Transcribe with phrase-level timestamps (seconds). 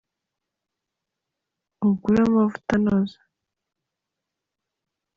[1.87, 3.19] Ugure amaavuta anoze.